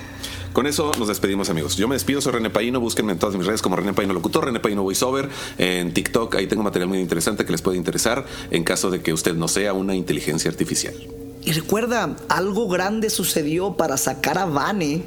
[0.55, 1.75] Con eso nos despedimos amigos.
[1.75, 4.45] Yo me despido, soy René Paino, búsquenme en todas mis redes como René Paino Locutor,
[4.45, 8.63] René Paino Voiceover, en TikTok, ahí tengo material muy interesante que les puede interesar en
[8.63, 10.95] caso de que usted no sea una inteligencia artificial.
[11.43, 15.03] Y recuerda, algo grande sucedió para sacar a Vane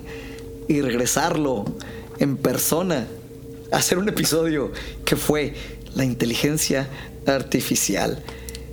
[0.69, 1.65] y regresarlo
[2.19, 3.07] en persona.
[3.73, 4.71] Hacer un episodio
[5.07, 5.55] que fue
[5.95, 6.91] la inteligencia
[7.27, 8.23] artificial.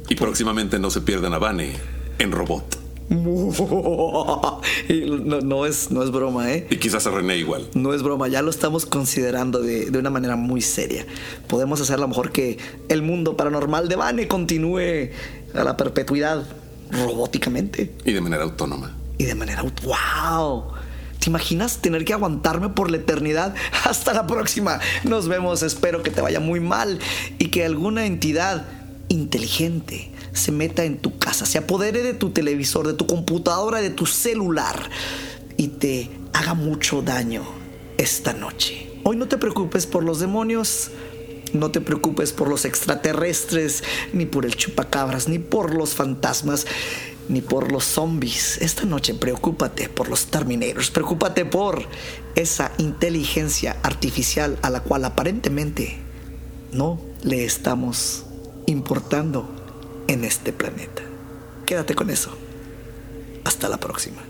[0.10, 1.72] Y próximamente no se pierdan a Vane
[2.20, 2.85] en robot.
[4.90, 6.68] Y no, no es, no es broma, ¿eh?
[6.70, 7.68] Y quizás a René igual.
[7.74, 11.06] No es broma, ya lo estamos considerando de, de una manera muy seria.
[11.48, 12.58] Podemos hacer a lo mejor que
[12.90, 15.10] el mundo paranormal de Vane continúe
[15.54, 16.44] a la perpetuidad
[16.92, 18.96] robóticamente Y de manera autónoma.
[19.18, 19.64] y de manera...
[19.64, 20.74] aut- ¡Wow!
[21.20, 23.56] ¿Te imaginas tener que aguantarme por la eternidad?
[23.86, 24.80] Hasta la próxima.
[25.04, 25.64] Nos vemos.
[25.64, 27.00] Espero que te vaya muy mal
[27.40, 28.66] y que alguna entidad
[29.08, 33.90] inteligente se meta en tu casa, se apodere de tu televisor, de tu computadora, de
[33.90, 34.90] tu celular
[35.58, 37.44] y te haga mucho daño.
[37.98, 38.92] esta noche.
[39.04, 40.92] Hoy no te preocupes por los demonios,
[41.54, 46.68] no te preocupes por los extraterrestres, ni por el chupacabras, ni por los fantasmas,
[47.30, 48.58] ni por los zombies.
[48.62, 51.86] Esta noche preocúpate por los terminators, preocúpate por
[52.36, 55.98] esa inteligencia artificial a la cual aparentemente
[56.74, 58.26] no le estamos
[58.66, 59.65] importando
[60.08, 61.02] en este planeta.
[61.66, 62.32] Quédate con eso.
[63.44, 64.22] Hasta la próxima.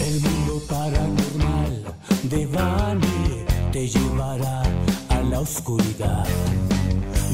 [0.00, 1.84] El mundo paranormal
[2.24, 4.62] de Bani te llevará
[5.08, 6.26] a la oscuridad.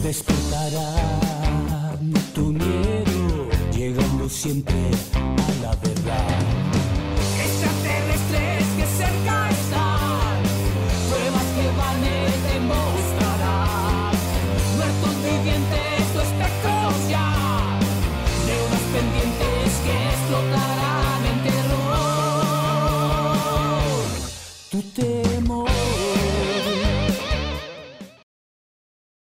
[0.03, 1.97] Despertará
[2.35, 4.91] tu miedo, llegando siempre
[5.27, 6.70] a la verdad.